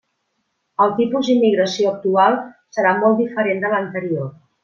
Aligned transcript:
El 0.85 0.93
tipus 0.99 1.27
d'immigració 1.31 1.91
actual 1.91 2.39
serà 2.77 2.97
molt 3.05 3.23
diferent 3.23 3.63
de 3.67 3.73
l'anterior. 3.75 4.27